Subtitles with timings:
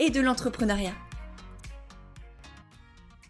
[0.00, 0.94] et de l'entrepreneuriat.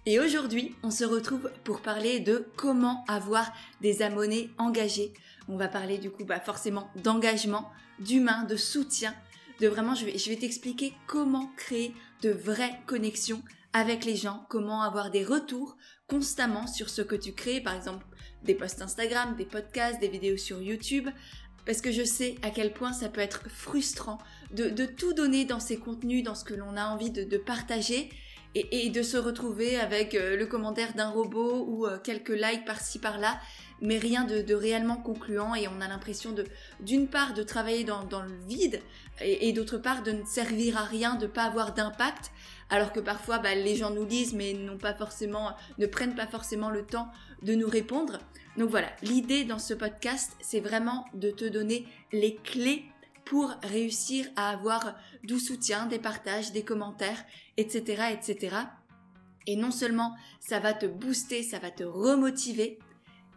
[0.07, 3.53] Et aujourd'hui, on se retrouve pour parler de comment avoir
[3.83, 5.13] des abonnés engagés.
[5.49, 9.15] On va parler du coup bah, forcément d'engagement, d'humain, de soutien,
[9.61, 14.47] de vraiment, je vais, je vais t'expliquer comment créer de vraies connexions avec les gens,
[14.49, 15.77] comment avoir des retours
[16.07, 18.07] constamment sur ce que tu crées, par exemple
[18.43, 21.09] des posts Instagram, des podcasts, des vidéos sur YouTube,
[21.67, 24.19] parce que je sais à quel point ça peut être frustrant
[24.53, 28.11] de, tout donner dans ces contenus, dans ce que l'on a envie de, partager,
[28.55, 32.99] et, de se retrouver avec euh, le commentaire d'un robot ou euh, quelques likes par-ci
[32.99, 33.39] par-là,
[33.81, 36.45] mais rien de, réellement concluant, et on a l'impression de,
[36.81, 38.81] d'une part, de travailler dans, le vide,
[39.21, 42.33] et, d'autre part, de ne servir à rien, de pas avoir d'impact,
[42.71, 46.71] alors que parfois bah, les gens nous lisent mais pas forcément, ne prennent pas forcément
[46.71, 47.09] le temps
[47.43, 48.19] de nous répondre.
[48.57, 52.85] Donc voilà, l'idée dans ce podcast, c'est vraiment de te donner les clés
[53.25, 57.25] pour réussir à avoir du soutien, des partages, des commentaires,
[57.57, 58.57] etc., etc.
[59.47, 62.79] Et non seulement ça va te booster, ça va te remotiver,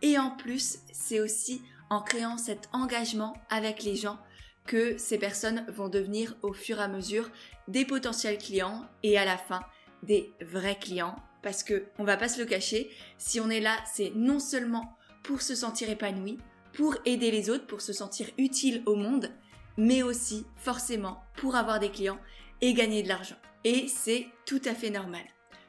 [0.04, 4.20] et en plus, c'est aussi en créant cet engagement avec les gens
[4.66, 7.30] que ces personnes vont devenir au fur et à mesure
[7.68, 9.62] des potentiels clients et à la fin
[10.04, 12.90] des vrais clients parce que on va pas se le cacher,
[13.20, 16.40] si on est là, c'est non seulement pour se sentir épanoui,
[16.74, 19.30] pour aider les autres, pour se sentir utile au monde,
[19.78, 22.20] mais aussi forcément pour avoir des clients
[22.62, 23.36] et gagner de l'argent.
[23.64, 25.24] Et c'est tout à fait normal.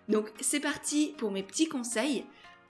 [0.09, 2.25] Donc c'est parti pour mes petits conseils.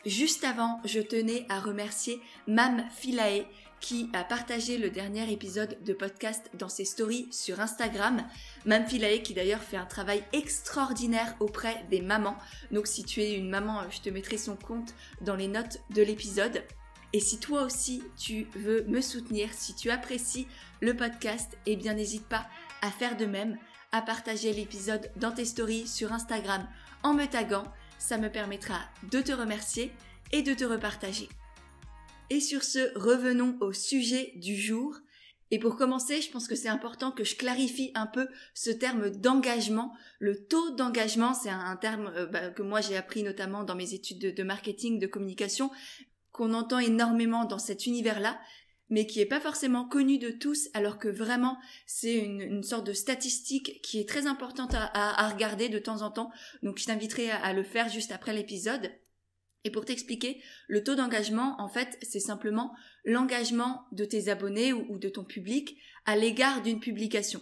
[0.07, 3.47] Juste avant, je tenais à remercier Mam Philae
[3.85, 8.25] qui a partagé le dernier épisode de podcast dans ses stories sur Instagram.
[8.65, 12.39] Mam Philae qui d'ailleurs fait un travail extraordinaire auprès des mamans.
[12.71, 16.01] Donc si tu es une maman, je te mettrai son compte dans les notes de
[16.01, 16.65] l'épisode.
[17.13, 20.49] Et si toi aussi tu veux me soutenir, si tu apprécies
[20.81, 22.47] le podcast, eh bien n'hésite pas
[22.81, 23.59] à faire de même,
[23.93, 26.67] à partager l'épisode dans tes stories sur Instagram
[27.03, 28.81] en me taguant ça me permettra
[29.11, 29.93] de te remercier
[30.33, 31.29] et de te repartager.
[32.31, 34.97] Et sur ce, revenons au sujet du jour.
[35.51, 39.11] Et pour commencer, je pense que c'est important que je clarifie un peu ce terme
[39.11, 39.93] d'engagement.
[40.19, 43.95] Le taux d'engagement, c'est un, terme euh, bah, que moi j'ai appris notamment dans mes
[43.95, 45.71] études de marketing, de communication,
[46.33, 48.39] qu'on entend énormément dans cet univers-là
[48.91, 51.57] mais qui est pas forcément connu de tous, alors que vraiment
[51.87, 56.31] c'est une, sorte de statistique qui est très importante à, regarder de temps en temps.
[56.63, 58.93] Donc je t'inviterai à, le faire juste après l'épisode.
[59.65, 64.99] Et pour t'expliquer, le taux d'engagement, en fait, c'est simplement l'engagement de tes abonnés ou,
[64.99, 67.41] de ton public à l'égard d'une publication.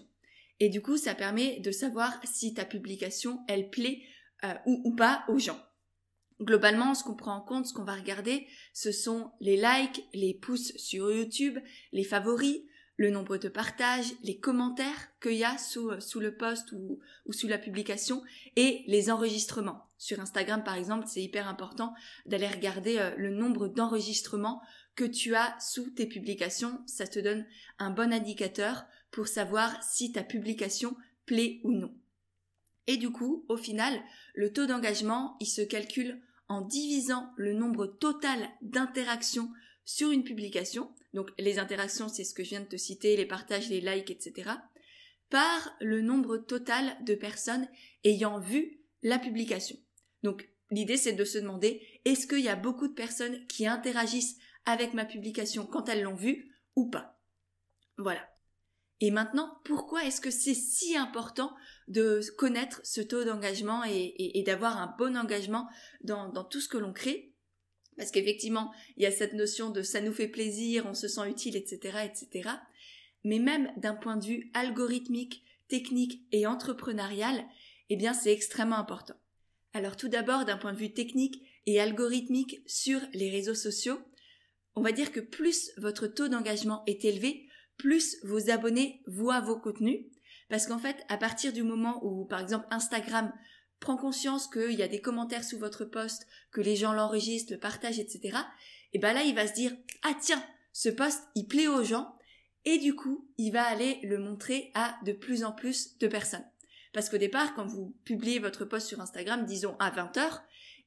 [0.61, 4.03] Et du coup, ça permet de savoir si ta publication, elle plaît
[4.45, 5.61] euh, ou pas aux gens.
[6.41, 10.35] Globalement, ce qu'on prend en compte, ce qu'on va regarder, ce sont les likes, les
[10.35, 11.59] pouces sur YouTube,
[11.93, 12.63] les favoris,
[12.97, 17.01] le nombre de partages, les commentaires qu'il y a sous, euh, le post ou
[17.33, 18.23] sous la publication
[18.57, 19.92] et les enregistrements.
[20.03, 21.95] Sur Instagram, par exemple, c'est hyper important
[22.27, 24.61] d'aller regarder euh, le nombre d'enregistrements
[24.97, 26.83] que tu as sous tes publications.
[26.87, 27.47] Ça te donne
[27.79, 31.95] un bon indicateur pour savoir si ta publication plaît ou non.
[32.89, 34.03] Et du coup, au final,
[34.35, 39.53] le taux d'engagement, il se calcule en divisant le nombre total d'interactions
[39.85, 43.25] sur une publication, donc les interactions c'est ce que je viens de te citer, les
[43.25, 44.51] partages, les likes, etc.,
[45.31, 47.69] par le nombre total de personnes
[48.03, 49.77] ayant vu la publication.
[50.23, 54.39] Donc l'idée c'est de se demander est-ce qu'il y a beaucoup de personnes qui interagissent
[54.65, 57.19] avec ma publication quand elles l'ont vue ou pas?
[57.99, 58.29] Voilà.
[59.03, 61.53] Et maintenant, pourquoi est-ce que c'est si important
[61.89, 65.69] de connaître ce taux d'engagement et, d'avoir un bon engagement
[66.05, 67.35] dans, tout ce que l'on crée?
[67.97, 71.29] Parce qu'effectivement, il y a cette notion de ça nous fait plaisir, on se sent
[71.29, 72.49] utile, etc., etc.
[73.25, 77.45] Mais même d'un point de vue algorithmique, technique et entrepreneurial,
[77.91, 79.17] eh bien, c'est extrêmement important.
[79.73, 83.99] Alors tout d'abord, d'un point de vue technique et algorithmique sur les réseaux sociaux,
[84.75, 87.47] on va dire que plus votre taux d'engagement est élevé,
[87.77, 90.07] plus vos abonnés voient vos contenus.
[90.49, 93.33] Parce qu'en fait, à partir du moment où, par exemple, Instagram
[93.81, 97.59] prend conscience qu'il y a des commentaires sous votre post, que les gens l'enregistrent, le
[97.59, 98.39] partagent, etc.,
[98.95, 99.73] et ben là, il va se dire,
[100.03, 102.15] ah tiens, ce post, il plaît aux gens,
[102.65, 106.45] et du coup, il va aller le montrer à de plus en plus de personnes.
[106.93, 110.43] Parce qu'au départ, quand vous publiez votre post sur Instagram, disons à 20h,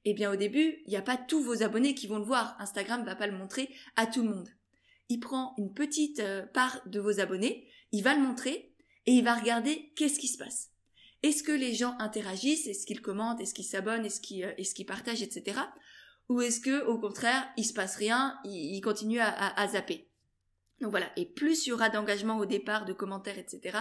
[0.05, 2.55] eh bien au début, il n'y a pas tous vos abonnés qui vont le voir.
[2.59, 4.49] Instagram ne va pas le montrer à tout le monde.
[5.09, 8.73] Il prend une petite euh, part de vos abonnés, il va le montrer
[9.05, 10.71] et il va regarder qu'est-ce qui se passe.
[11.23, 12.67] Est-ce que les gens interagissent?
[12.67, 13.41] Est-ce qu'ils commentent?
[13.41, 14.05] Est-ce qu'ils s'abonnent?
[14.05, 15.59] Est-ce qu'ils euh, partagent Etc.
[16.29, 20.09] Ou est-ce que, au contraire, il se passe rien, il, continue à, zapper?
[20.81, 21.07] Donc voilà.
[21.15, 23.77] Et plus il y aura d'engagement au départ, de commentaires, etc.,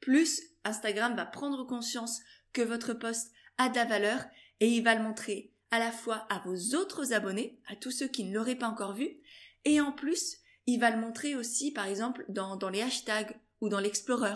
[0.00, 2.20] plus Instagram va prendre conscience
[2.52, 4.24] que votre post a de la valeur
[4.60, 8.08] et il va le montrer à la fois à vos autres abonnés, à tous ceux
[8.08, 9.18] qui ne l'auraient pas encore vu,
[9.64, 13.68] et en plus, il va le montrer aussi, par exemple, dans, dans les hashtags ou
[13.68, 14.34] dans l'Explorer.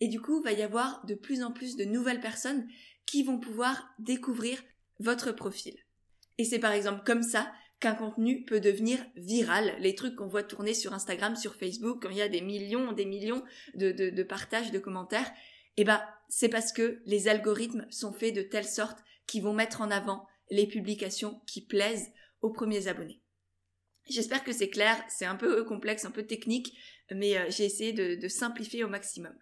[0.00, 2.66] Et du coup, il va y avoir de plus en plus de nouvelles personnes
[3.06, 4.62] qui vont pouvoir découvrir
[4.98, 5.74] votre profil.
[6.38, 9.74] Et c'est par exemple comme ça qu'un contenu peut devenir viral.
[9.80, 12.92] Les trucs qu'on voit tourner sur Instagram, sur Facebook, quand il y a des millions,
[12.92, 13.42] des millions
[13.74, 15.30] de, de, partages, de commentaires,
[15.76, 19.80] eh ben, c'est parce que les algorithmes sont faits de telle sorte qu'ils vont mettre
[19.80, 23.20] en avant les publications qui plaisent aux premiers abonnés.
[24.08, 26.76] J'espère que c'est clair, c'est un peu complexe, un peu technique,
[27.10, 29.34] mais euh, j'ai essayé de simplifier au maximum.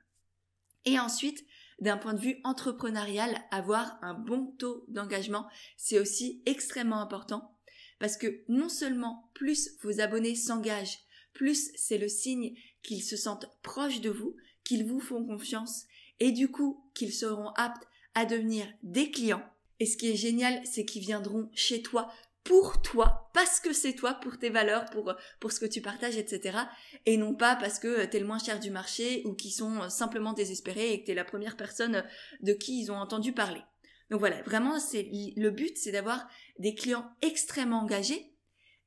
[0.87, 1.45] Et ensuite,
[1.79, 5.47] d'un point de vue entrepreneurial, avoir un bon taux d'engagement,
[5.77, 7.59] c'est aussi extrêmement important
[8.01, 10.99] parce que non seulement plus vos abonnés s'engagent,
[11.33, 15.85] plus c'est le signe qu'ils se sentent proches de vous, qu'ils vous font confiance
[16.19, 19.45] et du coup qu'ils seront aptes à devenir des clients.
[19.79, 22.13] Et ce qui est génial, c'est qu'ils viendront chez toi
[22.45, 26.17] pour toi, parce que c'est toi, pour tes valeurs, pour, pour ce que tu partages,
[26.17, 26.59] etc.
[27.05, 30.33] Et non pas parce que t'es le moins cher du marché ou qu'ils sont simplement
[30.33, 32.03] désespérés et que t'es la première personne
[32.41, 33.61] de qui ils ont entendu parler.
[34.11, 36.29] Donc voilà, vraiment, c'est le but, c'est d'avoir
[36.59, 38.35] des clients extrêmement engagés.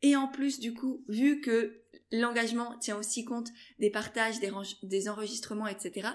[0.01, 1.81] Et en plus, du coup, vu que
[2.11, 3.49] l'engagement tient aussi compte
[3.79, 4.51] des partages, des,
[4.83, 6.09] des enregistrements, etc.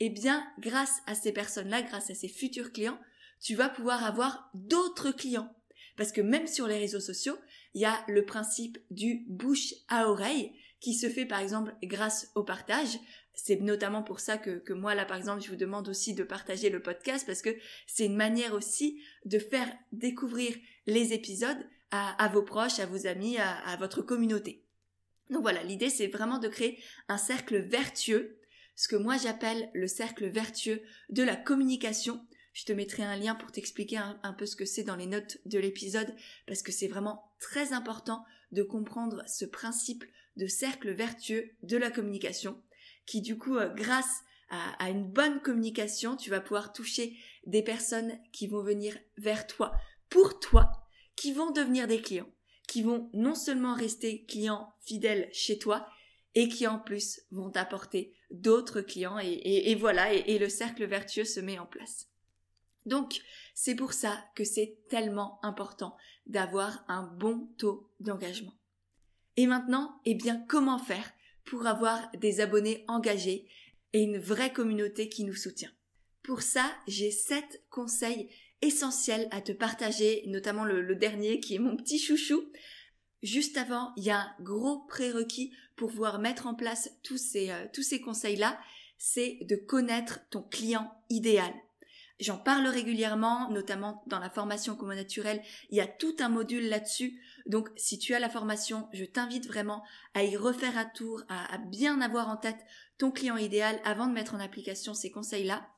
[0.00, 3.00] Eh bien, grâce à ces personnes-là, grâce à ces futurs clients,
[3.40, 5.50] tu vas pouvoir avoir d'autres clients
[5.96, 7.36] parce que même sur les réseaux sociaux,
[7.74, 12.30] il y a le principe du bouche à oreille qui se fait par exemple grâce
[12.34, 12.98] au partage.
[13.34, 16.70] C'est notamment pour ça que, moi là par exemple je vous demande aussi de partager
[16.70, 17.56] le podcast parce que
[17.86, 20.54] c'est une manière aussi de faire découvrir
[20.86, 24.64] les épisodes à, vos proches, à vos amis, à votre communauté.
[25.28, 28.38] Donc voilà, l'idée c'est vraiment de créer un cercle vertueux,
[28.76, 33.34] ce que moi j'appelle le cercle vertueux de la communication je te mettrai un lien
[33.34, 36.14] pour t'expliquer un, peu ce que c'est dans les notes de l'épisode,
[36.46, 40.04] parce que c'est vraiment très important de comprendre ce principe
[40.36, 42.60] de cercle vertueux de la communication,
[43.06, 47.16] qui du coup, euh, grâce à, une bonne communication, tu vas pouvoir toucher
[47.46, 49.72] des personnes qui vont venir vers toi,
[50.10, 50.70] pour toi,
[51.16, 52.28] qui vont devenir des clients,
[52.68, 55.88] qui vont non seulement rester clients fidèles chez toi,
[56.34, 61.40] et qui en plus vont t'apporter d'autres clients et, voilà, et le cercle vertueux se
[61.40, 62.08] met en place.
[62.86, 63.20] Donc,
[63.54, 65.96] c'est pour ça que c'est tellement important
[66.26, 68.54] d'avoir un bon taux d'engagement.
[69.36, 71.10] Et maintenant, eh bien, comment faire
[71.44, 73.46] pour avoir des abonnés engagés
[73.92, 75.72] et une vraie communauté qui nous soutient
[76.22, 78.30] Pour ça, j'ai sept conseils
[78.62, 82.42] essentiels à te partager, notamment le, dernier qui est mon petit chouchou.
[83.22, 87.50] Juste avant, il y a un gros prérequis pour pouvoir mettre en place tous ces,
[87.50, 88.58] euh, ces conseils-là,
[88.98, 91.52] c'est de connaître ton client idéal.
[92.20, 95.42] J'en parle régulièrement, notamment dans la formation Commun Naturel.
[95.70, 97.20] Il y a tout un module là-dessus.
[97.46, 99.82] Donc, si tu as la formation, je t'invite vraiment
[100.14, 102.64] à y refaire un tour, à, bien avoir en tête
[102.98, 105.68] ton client idéal avant de mettre en application ces conseils-là.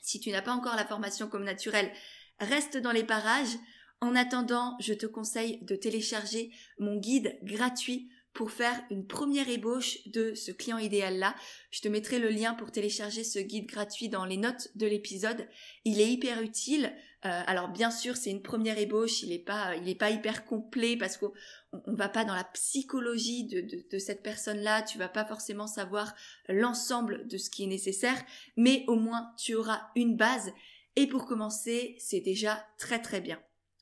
[0.00, 1.90] Si tu n'as pas encore la formation Comme Naturel,
[2.38, 3.56] reste dans les parages.
[4.00, 10.06] En attendant, je te conseille de télécharger mon guide gratuit pour faire une première ébauche
[10.06, 11.34] de ce client idéal-là.
[11.72, 15.48] Je te mettrai le lien pour télécharger ce guide gratuit dans les notes de l'épisode.
[15.84, 16.92] Il est hyper utile.
[17.24, 20.96] Euh, alors bien sûr, c'est une première ébauche, il n'est pas, est pas hyper complet
[20.96, 21.32] parce qu'on
[21.72, 25.66] on va pas dans la psychologie de, de, de cette personne-là, tu vas pas forcément
[25.66, 26.14] savoir
[26.48, 28.22] l'ensemble de ce qui est nécessaire,
[28.56, 30.52] mais au moins tu auras une base.
[30.94, 33.40] Et pour commencer, c'est déjà très très bien.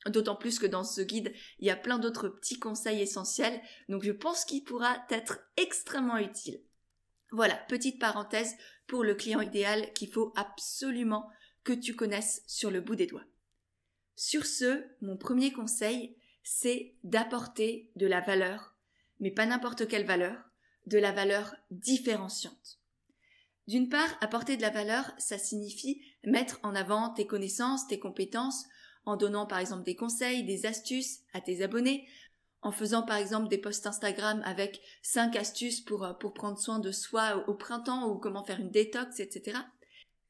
[0.09, 3.59] D'autant plus que dans ce guide, il y a plein d'autres petits conseils essentiels,
[3.89, 6.61] donc je pense qu'il pourra être extrêmement utile.
[7.31, 8.55] Voilà, petite parenthèse
[8.87, 11.29] pour le client idéal qu'il faut absolument
[11.63, 13.25] que tu connaisses sur le bout des doigts.
[14.15, 18.75] Sur ce, mon premier conseil, c'est d'apporter de la valeur,
[19.19, 20.37] mais pas n'importe quelle valeur,
[20.85, 22.79] de la valeur différenciante.
[23.67, 28.63] D'une part, apporter de la valeur, ça signifie mettre en avant tes connaissances, tes compétences,
[29.07, 32.07] en donnant par exemple des conseils, des astuces à tes abonnés,
[32.61, 36.79] en faisant par exemple des posts Instagram avec 5 astuces pour, euh, pour prendre soin
[36.79, 39.57] de soi au, printemps ou comment faire une détox, etc.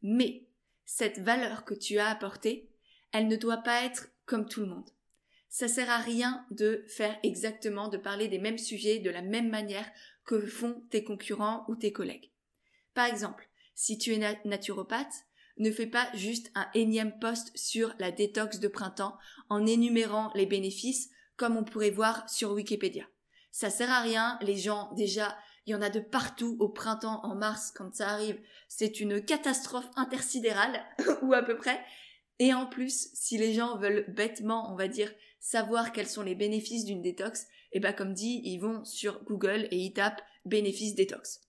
[0.03, 0.45] Mais
[0.85, 2.69] cette valeur que tu as apportée,
[3.11, 4.89] elle ne doit pas être comme tout le monde.
[5.49, 9.49] Ça sert à rien de faire exactement, de parler des mêmes sujets de la même
[9.49, 9.89] manière
[10.23, 12.31] que font tes concurrents ou tes collègues.
[12.93, 15.25] Par exemple, si tu es naturopathe,
[15.59, 19.17] ne fais pas juste un énième post sur la détox de printemps
[19.49, 23.05] en énumérant les bénéfices comme on pourrait voir sur Wikipédia.
[23.51, 25.35] Ça sert à rien, les gens déjà
[25.67, 28.39] il y en a de partout au printemps, en mars, quand ça arrive.
[28.69, 30.81] C'est une catastrophe intersidérale,
[31.21, 31.77] ou à peu près.
[32.39, 35.11] Et en plus, si les gens veulent bêtement, on va dire,
[35.41, 37.41] savoir quels sont les bénéfices d'une détox,
[37.73, 41.41] et eh ben comme dit, ils vont sur Google et ils tapent bénéfices détox.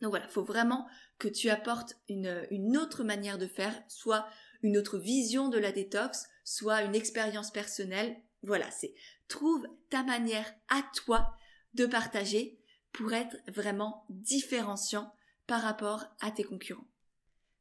[0.00, 0.86] Donc voilà, il faut vraiment
[1.18, 4.26] que tu apportes une, une autre manière de faire, soit
[4.62, 8.16] une autre vision de la détox, soit une expérience personnelle.
[8.42, 8.94] Voilà, c'est
[9.26, 11.36] trouve ta manière à toi
[11.74, 12.58] de partager
[12.92, 15.12] pour être vraiment différenciant
[15.46, 16.86] par rapport à tes concurrents.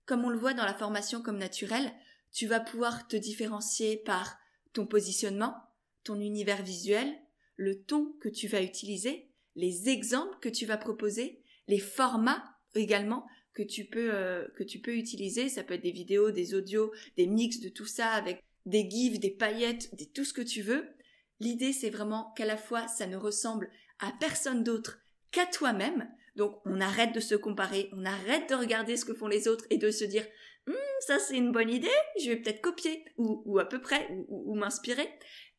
[0.06, 1.92] Comme on le voit dans la formation comme naturelle,
[2.32, 4.38] tu vas pouvoir te différencier par
[4.74, 5.56] ton positionnement,
[6.04, 7.14] ton univers visuel,
[7.56, 12.44] le ton que tu vas utiliser, les exemples que tu vas proposer, les formats
[12.76, 16.54] également que tu peux euh, que tu peux utiliser, ça peut être des vidéos, des
[16.54, 20.42] audios, des mix de tout ça avec des gifs, des paillettes, des, tout ce que
[20.42, 20.88] tu veux.
[21.40, 23.70] L'idée c'est vraiment qu'à la fois ça ne ressemble
[24.00, 25.00] à personne d'autre
[25.32, 26.08] qu'à toi-même.
[26.36, 29.66] Donc on arrête de se comparer, on arrête de regarder ce que font les autres
[29.72, 30.26] et de se dire
[30.68, 31.88] hum, ça c'est une bonne idée,
[32.22, 35.10] je vais peut-être copier ou, à peu près ou, m'inspirer.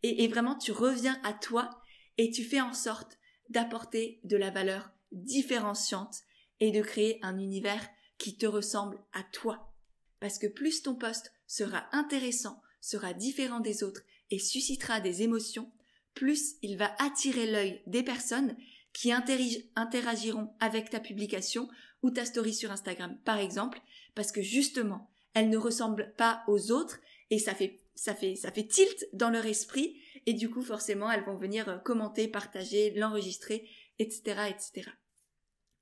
[0.04, 1.70] Et vraiment tu reviens à toi
[2.16, 6.22] et tu fais en sorte d'apporter de la valeur différenciante
[6.60, 7.86] et de créer un univers
[8.18, 9.72] qui te ressemble à toi.
[10.20, 15.70] Parce que plus ton poste sera intéressant, sera différent des autres et suscitera des émotions,
[16.14, 18.56] plus il va attirer l'œil des personnes
[18.92, 21.68] qui interagiront avec ta publication
[22.02, 23.80] ou ta story sur Instagram, par exemple,
[24.14, 26.98] parce que justement, elles ne ressemblent pas aux autres
[27.30, 31.10] et ça fait, ça fait, ça fait tilt dans leur esprit et du coup, forcément,
[31.10, 34.90] elles vont venir euh, commenter, partager, l'enregistrer, etc., etc.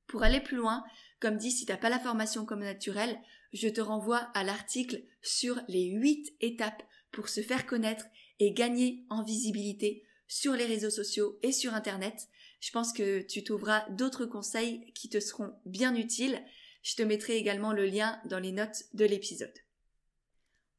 [0.06, 0.84] Pour aller plus loin,
[1.20, 3.18] comme dit, si t'as pas la formation comme naturelle,
[3.52, 8.04] je te renvoie à l'article sur les 8 étapes pour se faire connaître
[8.38, 12.28] et gagner en visibilité sur les réseaux sociaux et sur Internet.
[12.60, 16.42] Je pense que tu trouveras d'autres conseils qui te seront bien utiles.
[16.82, 19.54] Je te mettrai également le lien dans les notes de l'épisode.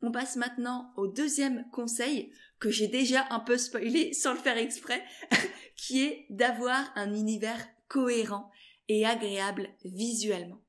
[0.01, 4.57] On passe maintenant au deuxième conseil que j'ai déjà un peu spoilé sans le faire
[4.57, 5.03] exprès,
[5.75, 8.51] qui est d'avoir un univers cohérent
[8.89, 10.61] et agréable visuellement.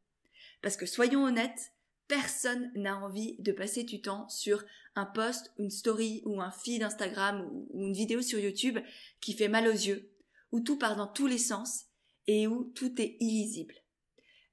[0.63, 1.73] Parce que soyons honnêtes,
[2.09, 4.65] personne n'a envie de passer du temps sur
[4.97, 8.79] un post, une story ou un feed Instagram ou une vidéo sur YouTube
[9.21, 10.11] qui fait mal aux yeux,
[10.51, 11.85] où tout part dans tous les sens
[12.27, 13.75] et où tout est illisible.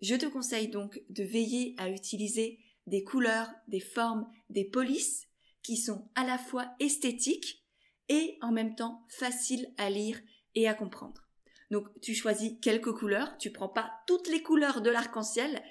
[0.01, 5.27] Je te conseille donc de veiller à utiliser des couleurs, des formes, des polices
[5.63, 7.63] qui sont à la fois esthétiques
[8.09, 10.19] et en même temps faciles à lire
[10.53, 11.25] et à comprendre.
[11.71, 15.63] Donc tu choisis quelques couleurs, tu prends pas toutes les couleurs de l'arc-en-ciel,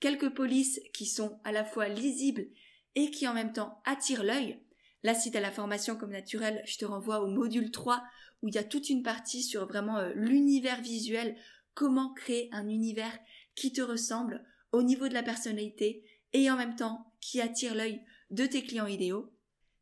[0.00, 2.46] quelques polices qui sont à la fois lisibles
[2.94, 4.60] et qui en même temps attirent l'œil.
[5.02, 8.02] Là, si tu as la formation comme naturelle, je te renvoie au module 3
[8.42, 11.36] où il y a toute une partie sur vraiment euh, l'univers visuel,
[11.74, 13.16] comment créer un univers
[13.54, 18.00] qui te ressemble au niveau de la personnalité et en même temps qui attire l'œil
[18.30, 19.32] de tes clients idéaux.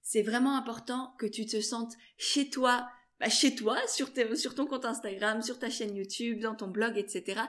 [0.02, 2.88] C'est vraiment important que tu te sentes chez toi,
[3.20, 4.12] bah chez toi, sur,
[4.54, 7.40] ton compte Instagram, sur ta chaîne YouTube, dans ton blog, etc.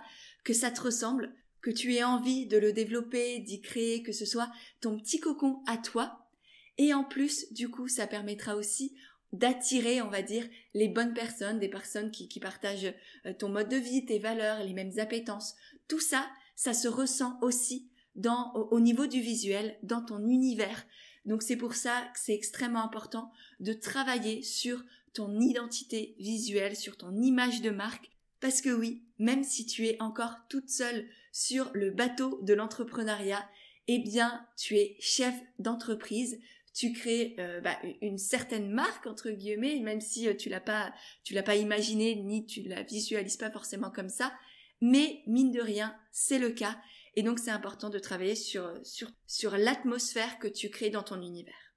[0.44, 4.26] Que ça te ressemble, que tu aies envie de le développer, d'y créer, que ce
[4.26, 6.30] soit ton petit cocon à toi.
[6.78, 8.96] Et en plus, du coup, ça permettra aussi
[9.34, 12.94] d'attirer, on va dire, les bonnes personnes, des personnes qui, qui partagent
[13.26, 15.56] euh, ton mode de vie, tes valeurs, les mêmes appétences.
[15.88, 20.86] Tout ça, ça se ressent aussi dans, au, niveau du visuel, dans ton univers.
[21.26, 26.98] Donc c'est pour ça que c'est extrêmement important de travailler sur ton identité visuelle, sur
[26.98, 28.12] ton image de marque.
[28.40, 33.48] Parce que oui, même si tu es encore toute seule sur le bateau de l'entrepreneuriat,
[33.88, 36.40] eh bien, tu es chef d'entreprise,
[36.74, 40.94] tu crées euh, bah, une certaine marque entre guillemets, même si euh, tu l'as pas,
[41.24, 44.34] tu l'as pas imaginé ni tu la visualises pas forcément comme ça,
[44.82, 46.78] mais mine de rien, c'est le cas,
[47.16, 51.74] et donc c'est important de travailler sur l'atmosphère que tu crées dans ton univers.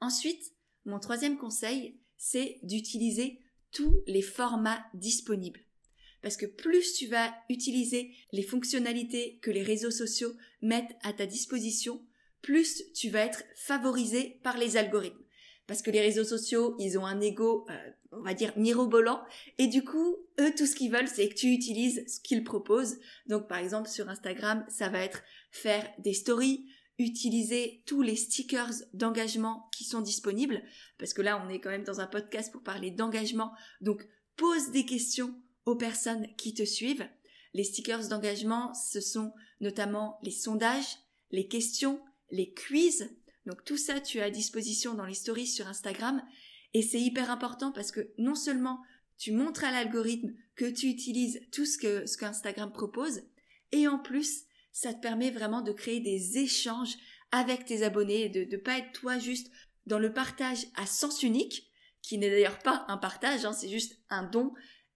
[0.00, 0.52] Ensuite,
[0.84, 3.40] mon troisième conseil, c'est d'utiliser
[3.70, 5.60] tous les formats disponibles.
[6.22, 11.26] Parce que plus tu vas utiliser les fonctionnalités que les réseaux sociaux mettent à ta
[11.26, 12.04] disposition,
[12.42, 15.24] plus tu vas être favorisé par les algorithmes.
[15.66, 19.22] Parce que les réseaux sociaux, ils ont un ego, euh, on va dire, mirobolant.
[19.58, 22.98] Et du coup, eux, tout ce qu'ils veulent, c'est que tu utilises ce qu'ils proposent.
[23.26, 26.66] Donc, par exemple, sur Instagram, ça va être faire des stories,
[26.98, 30.62] utiliser tous les stickers d'engagement qui sont disponibles,
[30.98, 34.70] parce que là on est quand même dans un podcast pour parler d'engagement, donc pose
[34.70, 37.08] des questions aux personnes qui te suivent.
[37.54, 40.98] Les stickers d'engagement, ce sont notamment les sondages,
[41.30, 42.00] les questions,
[42.30, 43.10] les quiz.
[43.46, 46.22] Donc tout ça, tu as à disposition dans les stories sur Instagram.
[46.74, 48.80] Et c'est hyper important parce que non seulement
[49.18, 53.22] tu montres à l'algorithme que tu utilises tout ce que ce propose,
[53.72, 56.96] et en plus, ça te permet vraiment de créer des échanges
[57.30, 59.50] avec tes abonnés, de ne pas être toi juste
[59.86, 61.70] dans le partage à sens unique,
[62.02, 64.52] qui n'est d'ailleurs pas un partage, hein, c'est juste un don,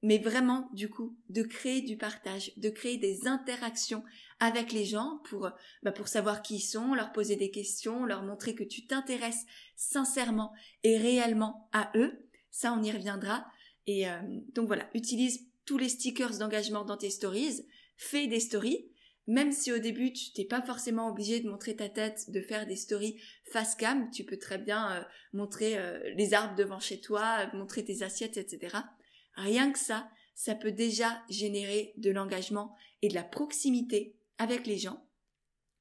[0.07, 4.05] mais vraiment du coup de créer du partage, de créer des interactions
[4.39, 5.51] avec les gens pour,
[5.83, 9.45] bah, pour savoir qui ils sont, leur poser des questions, leur montrer que tu t'intéresses
[9.75, 10.53] sincèrement
[10.85, 12.25] et réellement à eux.
[12.53, 13.47] Ça, on y reviendra.
[13.89, 14.21] Et euh,
[14.55, 18.87] donc voilà, utilise tous les stickers d'engagement dans tes stories, fais des stories,
[19.27, 22.65] même si au début tu t'es pas forcément obligé de montrer ta tête, de faire
[22.69, 23.21] des stories
[23.51, 27.85] face cam, tu peux très bien euh, montrer euh, les arbres devant chez toi, montrer
[27.85, 28.77] tes assiettes, etc.
[29.37, 34.79] Rien que ça, ça peut déjà générer de l'engagement et de la proximité avec les
[34.79, 35.07] gens.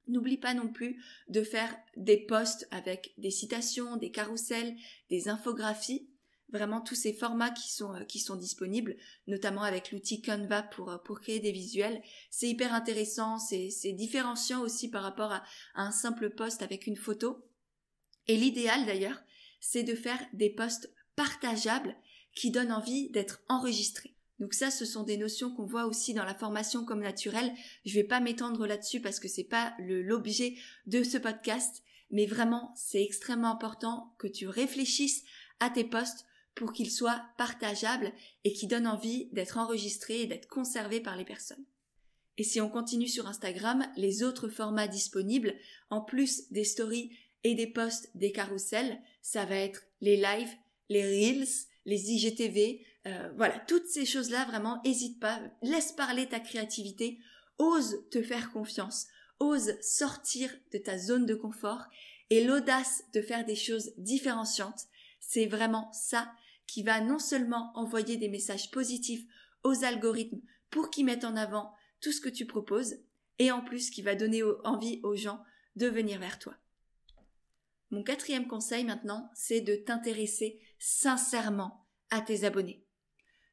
[0.08, 4.76] N'oublie pas non plus de faire des posts avec des citations, des carousels,
[5.10, 6.08] des infographies,
[6.50, 8.96] vraiment tous ces formats qui sont, euh, qui sont disponibles,
[9.28, 12.02] notamment avec l'outil Canva pour, euh, pour créer des visuels.
[12.30, 15.44] C'est hyper intéressant, c'est différenciant aussi par rapport à,
[15.74, 17.50] à un simple post avec une photo.
[18.28, 19.22] Et l'idéal d'ailleurs,
[19.60, 21.96] c'est de faire des posts partageables
[22.36, 24.16] qui donnent envie d'être enregistrés.
[24.40, 27.54] Donc ça, ce sont des notions qu'on voit aussi dans la formation comme naturelle.
[27.86, 32.74] Je vais pas m'étendre là-dessus parce que c'est pas l'objet de ce podcast, mais vraiment,
[32.76, 35.24] c'est extrêmement important que tu réfléchisses
[35.62, 38.12] à tes posts pour qu'ils soient partageables
[38.44, 41.66] et qui donnent envie d'être enregistrés et d'être conservés par les personnes.
[42.38, 45.56] Et si on continue sur Instagram, les autres formats disponibles,
[45.90, 47.12] en plus des stories
[47.46, 50.54] et des posts des carousels, ça va être les lives,
[50.90, 51.48] les reels,
[51.86, 57.20] les IGTV, euh, voilà, toutes ces choses-là, vraiment, hésite pas, laisse parler ta créativité,
[57.58, 59.08] ose te faire confiance,
[59.40, 61.84] ose sortir de ta zone de confort
[62.30, 64.86] et l'audace de faire des choses différenciantes,
[65.20, 66.32] c'est vraiment ça
[66.68, 69.26] qui va non seulement envoyer des messages positifs
[69.64, 71.72] aux algorithmes pour qu'ils mettent en avant
[72.02, 72.96] tout ce que tu proposes,
[73.40, 75.44] et en plus qui va donner envie aux gens
[75.76, 76.56] de venir vers toi.
[77.92, 82.86] Mon quatrième conseil maintenant, c'est de t'intéresser sincèrement à tes abonnés.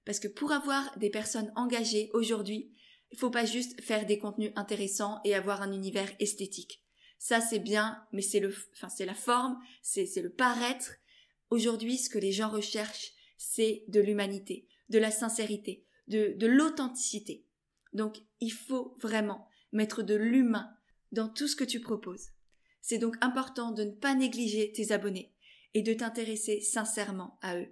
[0.05, 2.73] Parce que pour avoir des personnes engagées aujourd'hui,
[3.11, 6.83] il faut pas juste faire des contenus intéressants et avoir un univers esthétique.
[7.19, 10.95] Ça c'est bien, mais c'est le, enfin c'est la forme, c'est, le paraître.
[11.51, 17.47] Aujourd'hui, ce que les gens recherchent, c'est de l'humanité, de la sincérité, de, de l'authenticité.
[17.93, 20.75] Donc, il faut vraiment mettre de l'humain
[21.13, 22.31] dans tout ce que tu proposes.
[22.81, 25.33] C'est donc important de ne pas négliger tes abonnés
[25.75, 27.69] et de t'intéresser sincèrement à eux.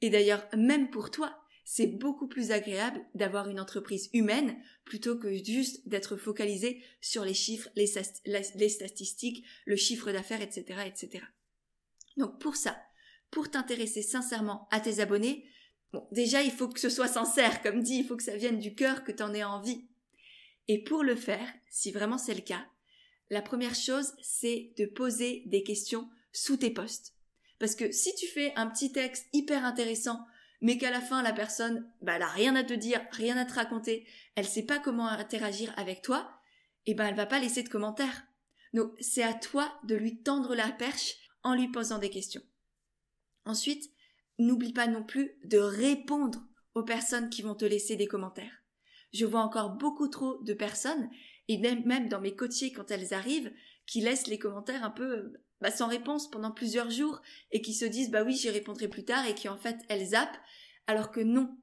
[0.00, 5.32] Et d'ailleurs, même pour toi, c'est beaucoup plus agréable d'avoir une entreprise humaine plutôt que
[5.32, 7.86] juste d'être focalisé sur les chiffres, les,
[8.68, 11.24] statistiques, le chiffre d'affaires, etc., etc.
[12.16, 12.76] Donc pour ça,
[13.30, 15.48] pour t'intéresser sincèrement à tes abonnés,
[15.92, 18.58] bon, déjà il faut que ce soit sincère, comme dit, il faut que ça vienne
[18.58, 19.88] du cœur, que tu en aies envie.
[20.68, 22.66] Et pour le faire, si vraiment c'est le cas,
[23.30, 27.13] la première chose, c'est de poser des questions sous tes posts.
[27.58, 30.24] Parce que si tu fais un petit texte hyper intéressant,
[30.60, 33.44] mais qu'à la fin la personne, bah, elle a rien à te dire, rien à
[33.44, 36.40] te raconter, elle sait pas comment interagir avec toi,
[36.86, 38.24] eh ben elle va pas laisser de commentaires.
[38.72, 42.42] Donc c'est à toi de lui tendre la perche en lui posant des questions.
[43.44, 43.90] Ensuite,
[44.38, 46.42] n'oublie pas non plus de répondre
[46.74, 48.62] aux personnes qui vont te laisser des commentaires.
[49.12, 51.08] Je vois encore beaucoup trop de personnes
[51.48, 53.52] et même, dans mes coachés quand elles arrivent,
[53.86, 57.20] qui laissent les commentaires un peu bah, sans réponse pendant plusieurs jours
[57.50, 60.08] et qui se disent bah oui j'y répondrai plus tard et qui en fait elles
[60.08, 60.38] zappent
[60.86, 61.56] alors que non.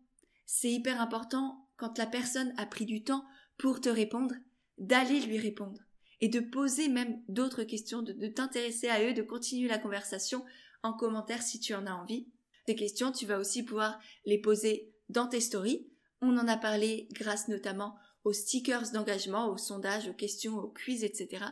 [0.46, 3.26] C'est hyper important quand la personne a pris du temps
[3.58, 4.36] pour te répondre
[4.78, 5.80] d'aller lui répondre
[6.20, 10.44] et de poser même d'autres questions, de, t'intéresser à eux, de continuer la conversation
[10.84, 12.28] en commentaire si tu en as envie.
[12.68, 15.88] Ces questions, tu vas aussi pouvoir les poser dans tes stories.
[16.22, 21.04] On en a parlé grâce notamment aux stickers d'engagement, aux sondages, aux questions, aux quiz,
[21.04, 21.46] etc.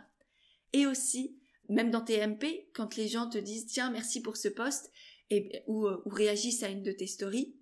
[0.74, 1.38] Et aussi,
[1.70, 4.92] même dans tes MP, quand les gens te disent tiens merci pour ce post
[5.30, 7.56] et, ou, euh, ou réagissent à une de tes stories,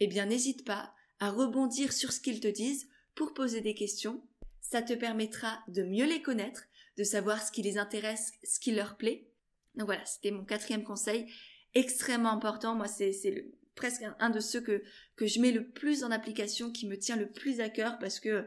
[0.00, 4.22] eh bien n'hésite pas à rebondir sur ce qu'ils te disent pour poser des questions.
[4.60, 6.64] Ça te permettra de mieux les connaître,
[6.96, 9.28] de savoir ce qui les intéresse, ce qui leur plaît.
[9.74, 11.26] Donc voilà, c'était mon quatrième conseil,
[11.74, 12.74] extrêmement important.
[12.74, 14.82] Moi, c'est presque un, de ceux que,
[15.16, 18.20] que je mets le plus en application, qui me tient le plus à cœur parce
[18.20, 18.44] que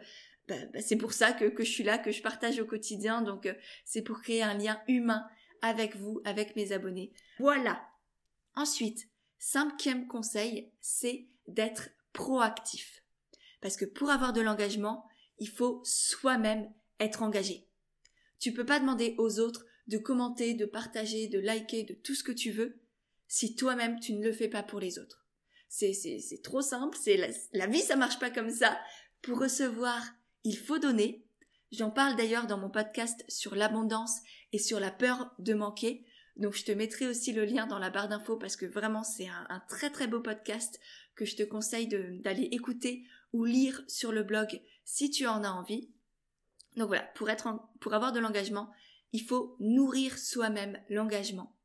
[0.51, 3.21] bah, bah, c'est pour ça que, je suis là, que je partage au quotidien.
[3.21, 3.53] Donc euh,
[3.85, 5.25] c'est pour créer un lien humain
[5.61, 7.13] avec vous, avec mes abonnés.
[7.39, 7.87] Voilà.
[8.55, 9.07] Ensuite,
[9.39, 13.01] cinquième conseil, c'est d'être proactif.
[13.61, 15.05] Parce que pour avoir de l'engagement,
[15.37, 17.69] il faut soi-même être engagé.
[18.39, 22.23] Tu peux pas demander aux autres de commenter, de partager, de liker, de tout ce
[22.23, 22.81] que tu veux,
[23.27, 25.25] si toi-même tu ne le fais pas pour les autres.
[25.69, 25.93] C'est
[26.43, 28.77] trop simple, c'est la, la vie ça marche pas comme ça.
[29.21, 30.03] Pour recevoir,
[30.43, 31.25] il faut donner.
[31.71, 34.19] J'en parle d'ailleurs dans mon podcast sur l'abondance
[34.51, 36.05] et sur la peur de manquer.
[36.37, 39.27] Donc je te mettrai aussi le lien dans la barre d'infos parce que vraiment c'est
[39.27, 40.79] un, très très beau podcast
[41.15, 45.51] que je te conseille d'aller écouter ou lire sur le blog si tu en as
[45.51, 45.89] envie.
[46.77, 47.47] Donc voilà, pour, être
[47.79, 48.71] pour avoir de l'engagement,
[49.13, 51.55] il faut nourrir soi-même l'engagement.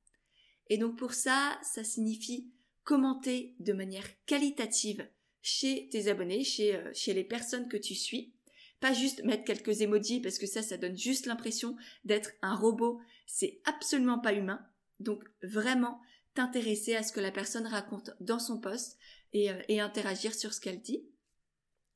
[0.69, 2.51] Et donc pour ça, ça signifie
[2.83, 5.09] commenter de manière qualitative
[5.43, 8.36] chez tes abonnés, chez, euh, chez les personnes que tu suis.
[8.81, 13.01] Pas juste mettre quelques emojis parce que ça, ça donne juste l'impression d'être un robot.
[13.27, 14.65] C'est absolument pas humain.
[15.01, 16.01] Donc vraiment
[16.35, 18.99] t'intéresser à ce que la personne raconte dans son poste
[19.35, 21.05] euh, et interagir sur ce qu'elle dit.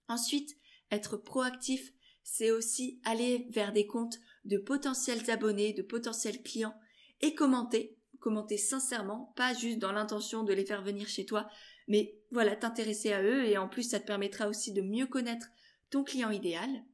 [0.09, 0.57] Ensuite,
[0.91, 1.93] être proactif,
[2.25, 6.75] c'est aussi aller vers des comptes de potentiels abonnés, de potentiels clients
[7.21, 11.49] et commenter, commenter sincèrement, pas juste dans l'intention de les faire venir chez toi,
[11.87, 15.49] mais voilà, t'intéresser à eux et en plus ça te permettra aussi de mieux connaître
[15.91, 16.85] ton client idéal.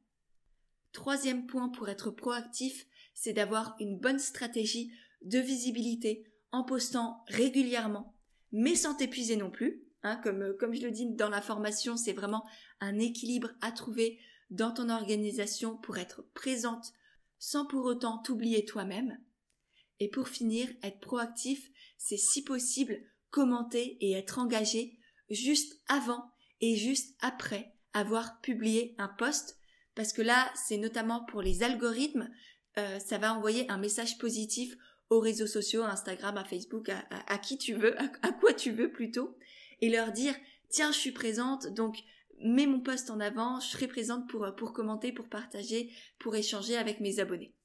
[0.91, 8.15] Troisième point pour être proactif, c'est d'avoir une bonne stratégie de visibilité en postant régulièrement,
[8.51, 9.83] mais sans t'épuiser non plus.
[10.03, 12.45] Hein, comme, comme je le dis dans la formation, c'est vraiment
[12.79, 16.93] un équilibre à trouver dans ton organisation pour être présente
[17.39, 19.19] sans pour autant t'oublier toi-même.
[19.99, 24.97] Et pour finir, être proactif, c'est si possible commenter et être engagé
[25.29, 26.31] juste avant
[26.61, 29.57] et juste après avoir publié un post
[29.97, 32.29] parce que là, c'est notamment pour les algorithmes,
[32.77, 34.77] euh, ça va envoyer un message positif
[35.09, 38.91] aux réseaux sociaux, à Instagram, à Facebook, à, qui tu veux, à, quoi tu veux
[38.91, 39.35] plutôt,
[39.81, 40.35] et leur dire
[40.69, 42.03] tiens, je suis présente, donc
[42.39, 46.77] mets mon post en avant, je serai présente pour, pour commenter, pour partager, pour échanger
[46.77, 47.55] avec mes abonnés.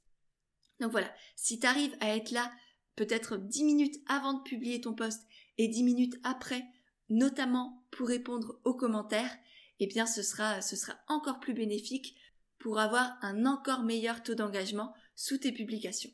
[0.80, 2.50] Donc voilà, si tu arrives à être là
[2.96, 5.26] peut-être 10 minutes avant de publier ton post
[5.58, 6.64] et 10 minutes après,
[7.10, 9.36] notamment pour répondre aux commentaires,
[9.80, 12.16] eh bien ce sera, ce sera encore plus bénéfique
[12.58, 16.10] pour avoir un encore meilleur taux d'engagement sous tes publications.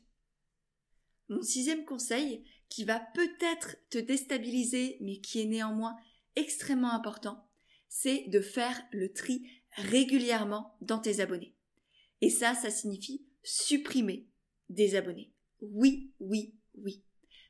[1.29, 5.95] Mon sixième conseil, qui va peut-être te déstabiliser, mais qui est néanmoins
[6.35, 7.47] extrêmement important,
[7.87, 11.55] c'est de faire le tri régulièrement dans tes abonnés.
[12.21, 14.27] Et ça, ça signifie supprimer
[14.69, 15.33] des abonnés.
[15.61, 17.03] Oui, oui, oui.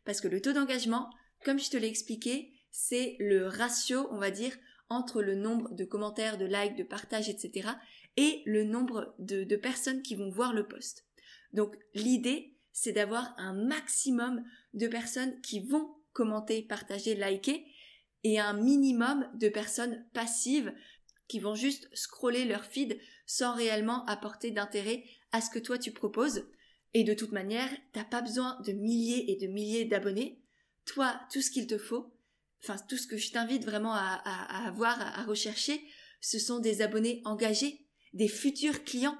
[0.05, 1.09] Parce que le taux d'engagement,
[1.43, 4.57] comme je te l'ai expliqué, c'est le ratio, on va dire,
[4.89, 7.69] entre le nombre de commentaires, de likes, de partages, etc.
[8.17, 11.05] et le nombre de, personnes qui vont voir le post.
[11.53, 17.65] Donc l'idée, c'est d'avoir un maximum de personnes qui vont commenter, partager, liker
[18.23, 20.73] et un minimum de personnes passives
[21.27, 25.91] qui vont juste scroller leur feed sans réellement apporter d'intérêt à ce que toi tu
[25.91, 26.47] proposes.
[26.95, 30.41] Et de toute manière, t'as pas besoin de milliers et de milliers d'abonnés.
[30.85, 32.11] Toi, tout ce qu'il te faut,
[32.61, 34.21] enfin tout ce que je t'invite vraiment à,
[34.67, 35.81] avoir, à, rechercher,
[36.21, 39.17] ce sont des abonnés engagés, des futurs clients.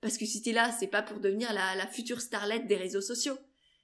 [0.00, 3.00] Parce que si t'es là, c'est pas pour devenir la, la future starlette des réseaux
[3.00, 3.38] sociaux.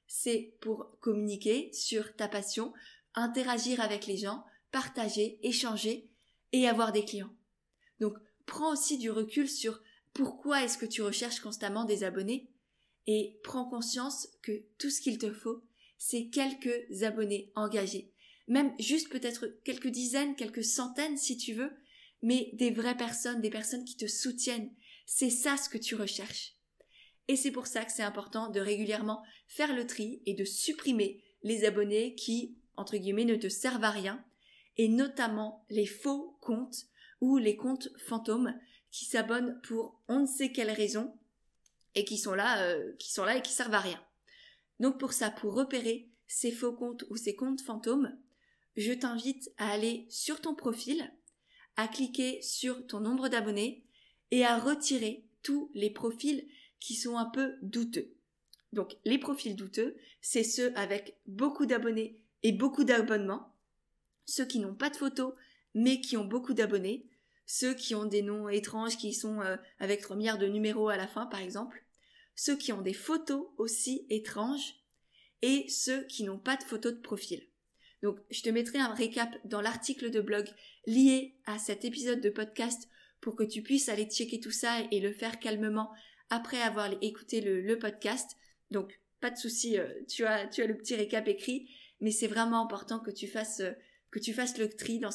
[0.06, 2.72] C'est pour communiquer sur ta passion,
[3.14, 6.10] interagir avec les gens, partager, échanger
[6.52, 7.34] et avoir des clients.
[8.00, 9.80] Donc, prends aussi du recul sur
[10.12, 12.50] pourquoi est-ce que tu recherches constamment des abonnés
[13.06, 15.62] et prends conscience que tout ce qu'il te faut,
[15.98, 18.11] c'est quelques abonnés engagés.
[18.48, 21.72] Même juste peut-être quelques dizaines, quelques centaines si tu veux,
[22.22, 24.70] mais des vraies personnes, des personnes qui te soutiennent.
[25.06, 26.54] C'est ça ce que tu recherches.
[27.28, 31.22] Et c'est pour ça que c'est important de régulièrement faire le tri et de supprimer
[31.42, 34.24] les abonnés qui, entre guillemets, ne te servent à rien,
[34.76, 36.86] et notamment les faux comptes
[37.20, 38.54] ou les comptes fantômes
[38.90, 41.16] qui s'abonnent pour on ne sait quelle raison
[41.94, 44.02] et qui sont là, euh, qui sont et qui servent à rien.
[44.80, 48.18] Donc pour ça, pour repérer ces faux comptes ou ces comptes fantômes,
[48.76, 51.12] je t'invite à aller sur ton profil,
[51.76, 53.84] à cliquer sur ton nombre d'abonnés
[54.30, 56.46] et à retirer tous les profils
[56.80, 58.14] qui sont un peu douteux.
[58.72, 63.54] Donc les profils douteux, c'est ceux avec beaucoup d'abonnés et beaucoup d'abonnements,
[64.24, 65.34] ceux qui n'ont pas de photos
[65.74, 67.06] mais qui ont beaucoup d'abonnés,
[67.46, 70.96] ceux qui ont des noms étranges qui sont euh, avec 3 milliards de numéros à
[70.96, 71.84] la fin par exemple,
[72.34, 74.76] ceux qui ont des photos aussi étranges
[75.42, 77.46] et ceux qui n'ont pas de photos de profil.
[78.02, 80.48] Donc je te mettrai un récap dans l'article de blog
[80.86, 82.88] lié à cet épisode de podcast
[83.20, 85.90] pour que tu puisses aller checker tout ça et le faire calmement
[86.28, 88.36] après avoir écouté le, podcast.
[88.70, 91.68] Donc, pas de souci, euh, tu as, tu as le petit récap écrit,
[92.00, 93.72] mais c'est vraiment important que tu fasses, euh,
[94.10, 95.10] que tu fasses le tri dans,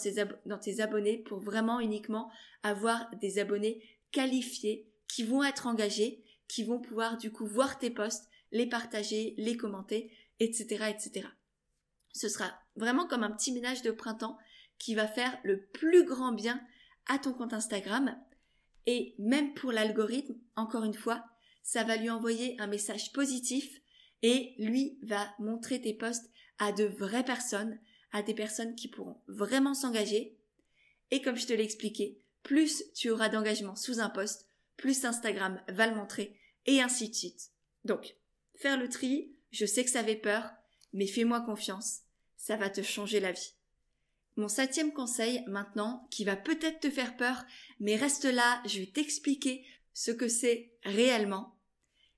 [0.46, 6.64] dans tes abonnés pour vraiment uniquement avoir des abonnés qualifiés qui vont être engagés, qui
[6.64, 11.28] vont pouvoir du coup voir tes posts, les partager, les commenter, etc., etc.
[12.14, 14.38] Ce sera vraiment comme un petit ménage de printemps
[14.78, 16.62] qui va faire le plus grand bien
[17.08, 18.18] à ton compte Instagram.
[18.86, 21.26] Et même pour l'algorithme, encore une fois,
[21.64, 23.82] ça va lui envoyer un message positif
[24.22, 27.80] et lui va montrer tes posts à de vraies personnes,
[28.12, 30.38] à des personnes qui pourront vraiment s'engager.
[31.12, 35.62] Et comme je te l'ai expliqué, plus tu auras d'engagement sous un post, plus Instagram
[35.68, 37.52] va le montrer et ainsi de suite.
[37.84, 38.16] Donc,
[38.56, 40.50] faire le tri, je sais que ça fait peur,
[40.94, 42.02] mais fais-moi confiance,
[42.48, 43.56] ça va te changer la vie.
[44.38, 47.44] Mon septième conseil maintenant, qui va peut-être te faire peur,
[47.82, 51.60] mais reste là, je vais t'expliquer ce que c'est réellement.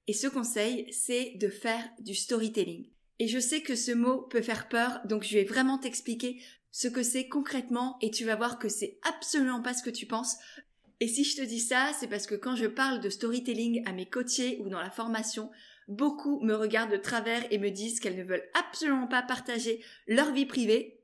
[0.05, 2.91] Et ce conseil, c'est de faire du storytelling.
[3.17, 6.39] Et je sais que ce mot peut faire peur, donc je vais vraiment t'expliquer
[6.69, 10.05] ce que c'est concrètement et tu vas voir que c'est absolument pas ce que tu
[10.05, 10.37] penses.
[10.99, 13.93] Et si je te dis ça, c'est parce que quand je parle de storytelling à
[13.93, 15.49] mes coachés ou dans la formation,
[15.89, 20.31] beaucoup me regardent de travers et me disent qu'elles ne veulent absolument pas partager leur
[20.31, 20.99] vie privée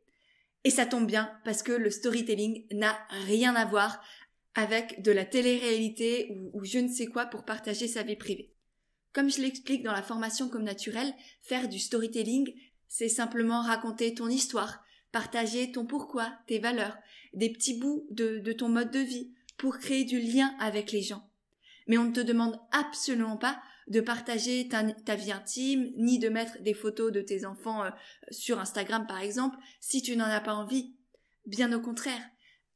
[0.63, 4.01] et ça tombe bien parce que le storytelling n'a rien à voir
[4.55, 8.53] avec de la télé-réalité ou, je ne sais quoi pour partager sa vie privée.
[9.11, 12.53] Comme je l'explique dans la formation comme naturelle, faire du storytelling,
[12.87, 16.97] c'est simplement raconter ton histoire, partager ton pourquoi, tes valeurs,
[17.33, 21.01] des petits bouts de, de ton mode de vie pour créer du lien avec les
[21.01, 21.29] gens.
[21.87, 26.61] Mais on ne te demande absolument pas de partager ta, vie intime, ni de mettre
[26.61, 27.89] des photos de tes enfants euh,
[28.31, 30.95] sur Instagram par exemple, si tu n'en as pas envie.
[31.45, 32.21] Bien au contraire.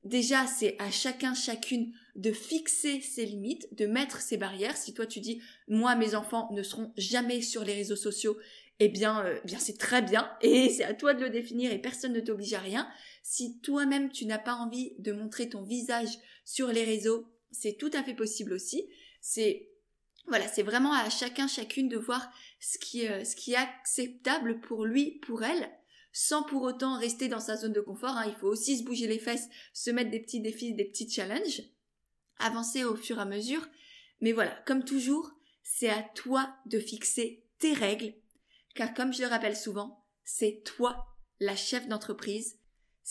[0.03, 4.77] Déjà, c'est à chacun, chacune de fixer ses limites, de mettre ses barrières.
[4.77, 8.37] Si toi tu dis, moi, mes enfants ne seront jamais sur les réseaux sociaux,
[8.79, 11.79] eh bien, euh, bien c'est très bien et c'est à toi de le définir et
[11.79, 12.87] personne ne t'oblige à rien.
[13.23, 17.91] Si toi-même tu n'as pas envie de montrer ton visage sur les réseaux, c'est tout
[17.93, 18.87] à fait possible aussi.
[19.21, 19.69] C'est
[20.27, 24.59] voilà, c'est vraiment à chacun, chacune de voir ce qui, euh, ce qui est acceptable
[24.61, 25.69] pour lui, pour elle,
[26.11, 28.15] sans pour autant rester dans sa zone de confort.
[28.17, 28.25] Hein.
[28.27, 31.63] Il faut aussi se bouger les fesses, se mettre des petits défis, des petits challenges,
[32.37, 33.67] avancer au fur et à mesure.
[34.21, 35.31] Mais voilà, comme toujours,
[35.63, 38.13] c'est à toi de fixer tes règles,
[38.75, 41.07] car comme je le rappelle souvent, c'est toi
[41.39, 42.58] la chef d'entreprise.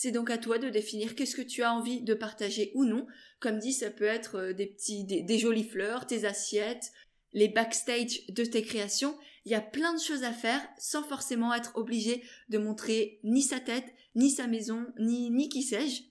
[0.01, 3.05] C'est donc à toi de définir qu'est-ce que tu as envie de partager ou non.
[3.41, 6.93] Comme dit, ça peut être euh, des petits, des jolies fleurs, tes assiettes,
[7.33, 11.53] les backstage de tes créations, il y a plein de choses à faire sans forcément
[11.53, 16.03] être obligé de montrer ni sa tête, ni sa maison, ni, ni qui sais-je.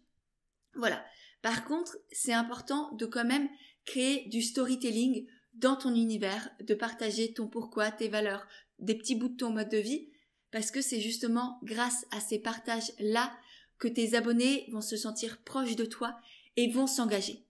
[0.75, 1.03] Voilà.
[1.41, 3.49] Par contre, c'est important de quand même
[3.87, 8.47] créer du storytelling dans ton univers, de partager ton pourquoi, tes valeurs,
[8.81, 10.11] des petits bouts de ton mode de vie,
[10.51, 13.33] parce que c'est justement grâce à ces partages-là
[13.79, 16.19] que tes abonnés vont se sentir proches de toi
[16.57, 17.45] et vont s'engager.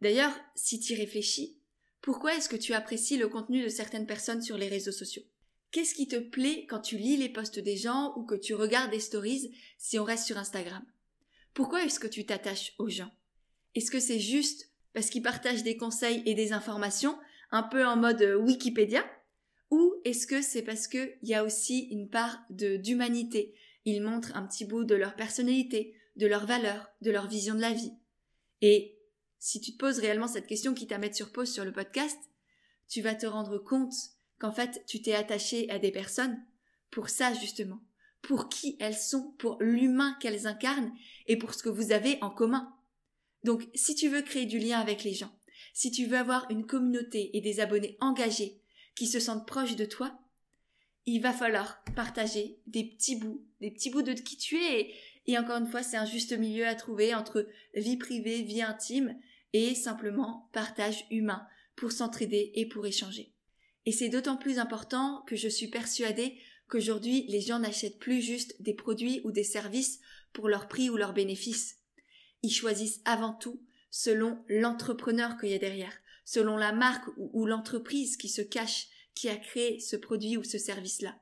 [0.00, 1.58] D'ailleurs, si tu y réfléchis,
[2.00, 5.22] pourquoi est-ce que tu apprécies le contenu de certaines personnes sur les réseaux sociaux?
[5.70, 8.90] Qu'est-ce qui te plaît quand tu lis les posts des gens ou que tu regardes
[8.90, 10.84] des stories si on reste sur Instagram?
[11.52, 13.10] Pourquoi est-ce que tu t'attaches aux gens?
[13.74, 17.18] Est-ce que c'est juste parce qu'ils partagent des conseils et des informations,
[17.50, 19.04] un peu en mode euh, Wikipédia?
[19.70, 24.46] Ou est-ce que c'est parce qu'il y a aussi une part d'humanité Ils montrent un
[24.46, 27.92] petit bout de leur personnalité, de leurs valeurs, de leur vision de la vie.
[28.60, 28.98] Et
[29.38, 32.18] si tu te poses réellement cette question qui t'a mettre sur pause sur le podcast,
[32.88, 33.94] tu vas te rendre compte
[34.38, 36.42] qu'en fait, tu t'es attaché à des personnes
[36.90, 37.80] pour ça justement,
[38.22, 40.92] pour qui elles sont, pour l'humain qu'elles incarnent
[41.26, 42.74] et pour ce que vous avez en commun.
[43.42, 45.32] Donc, si tu veux créer du lien avec les gens,
[45.74, 48.62] si tu veux avoir une communauté et des abonnés engagés
[48.94, 50.18] qui se sentent proches de toi,
[51.06, 54.92] il va falloir partager des petits bouts, des petits bouts de qui tu es.
[55.26, 59.18] Et, encore une fois, c'est un juste milieu à trouver entre vie privée, vie intime
[59.52, 63.32] et simplement partage humain pour s'entraider et pour échanger.
[63.86, 66.38] Et c'est d'autant plus important que je suis persuadée
[66.68, 70.00] qu'aujourd'hui les gens n'achètent plus juste des produits ou des services
[70.32, 71.78] pour leur prix ou leurs bénéfices.
[72.42, 75.92] Ils choisissent avant tout selon l'entrepreneur qu'il y a derrière,
[76.24, 80.58] selon la marque ou, l'entreprise qui se cache, qui a créé ce produit ou ce
[80.58, 81.18] service-là.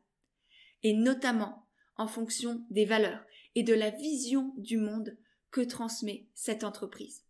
[0.82, 3.24] Et notamment en fonction des valeurs
[3.54, 5.16] et de la vision du monde
[5.50, 7.24] que transmet cette entreprise.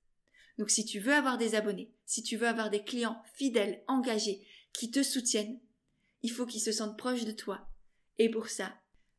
[0.59, 4.47] Donc si tu veux avoir des abonnés, si tu veux avoir des clients fidèles, engagés,
[4.73, 5.61] qui te soutiennent,
[6.23, 7.69] il faut qu'ils se sentent proches de toi.
[8.19, 8.73] Et pour ça,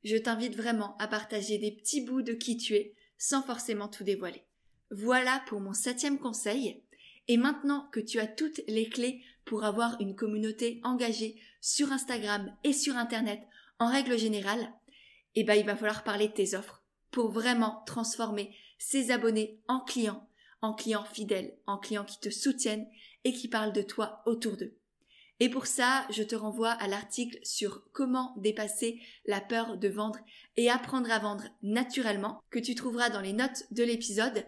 [0.03, 4.03] je t'invite vraiment à partager des petits bouts de qui tu es sans forcément tout
[4.03, 4.43] dévoiler.
[4.91, 6.83] Voilà pour mon septième conseil.
[7.27, 12.55] Et maintenant que tu as toutes les clés pour avoir une communauté engagée sur Instagram
[12.63, 13.41] et sur Internet
[13.79, 14.73] en règle générale,
[15.35, 19.79] eh ben, il va falloir parler de tes offres pour vraiment transformer ces abonnés en
[19.79, 20.27] clients,
[20.61, 22.87] en clients fidèles, en clients qui te soutiennent
[23.23, 24.75] et qui parlent de toi autour d'eux.
[25.39, 30.19] Et pour ça, je te renvoie à l'article sur comment dépasser la peur de vendre
[30.57, 34.45] et apprendre à vendre naturellement que tu trouveras dans les notes de l'épisode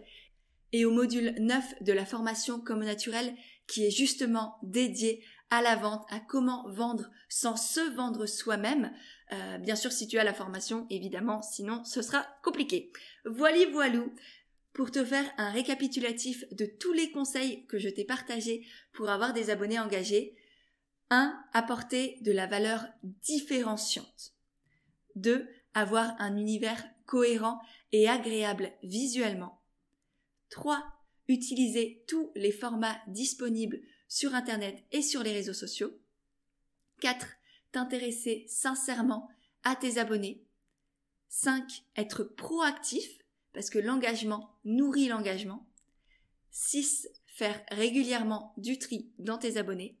[0.72, 3.34] et au module 9 de la formation comme naturel
[3.66, 8.92] qui est justement dédié à la vente, à comment vendre sans se vendre soi-même.
[9.32, 12.92] Euh, bien sûr, si tu as la formation, évidemment, sinon ce sera compliqué.
[13.24, 14.14] Voilà, voilou
[14.72, 19.32] pour te faire un récapitulatif de tous les conseils que je t'ai partagés pour avoir
[19.32, 20.36] des abonnés engagés.
[21.10, 21.34] 1.
[21.52, 24.34] Apporter de la valeur différenciante.
[25.14, 25.48] 2.
[25.74, 27.60] Avoir un univers cohérent
[27.92, 29.62] et agréable visuellement.
[30.50, 30.95] 3.
[31.28, 35.98] Utiliser tous les formats disponibles sur Internet et sur les réseaux sociaux.
[37.00, 37.26] 4.
[37.72, 39.28] T'intéresser sincèrement
[39.64, 40.44] à tes abonnés.
[41.28, 41.84] 5.
[41.96, 43.18] Être proactif,
[43.52, 45.66] parce que l'engagement nourrit l'engagement.
[46.50, 47.08] 6.
[47.26, 49.98] Faire régulièrement du tri dans tes abonnés.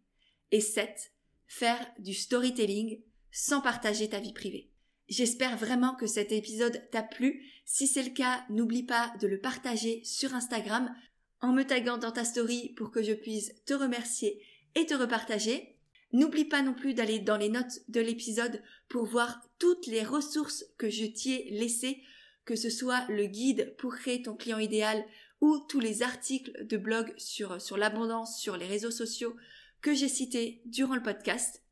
[0.52, 1.12] Et 7.
[1.48, 4.70] Faire du storytelling sans partager ta vie privée.
[5.08, 7.44] J'espère vraiment que cet épisode t'a plu.
[7.64, 10.94] Si c'est le cas, n'oublie pas de le partager sur Instagram
[11.40, 14.42] en me taguant dans ta story pour que je puisse te remercier
[14.74, 15.76] et te repartager.
[16.12, 20.64] N'oublie pas non plus d'aller dans les notes de l'épisode pour voir toutes les ressources
[20.78, 22.02] que je t'y ai laissées,
[22.44, 25.04] que ce soit le guide pour créer ton client idéal
[25.40, 29.36] ou tous les articles de blog sur, l'abondance sur les réseaux sociaux
[29.82, 31.62] que j'ai cités durant le podcast.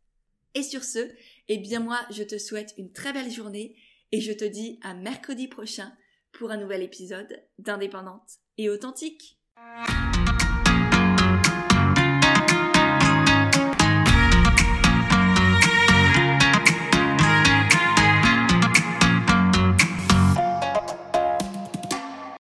[0.54, 1.10] Et sur ce,
[1.48, 3.76] eh bien moi, je te souhaite une très belle journée
[4.12, 5.92] et je te dis à mercredi prochain
[6.32, 9.33] pour un nouvel épisode d'Indépendante et authentique.
[9.56, 10.03] Bye.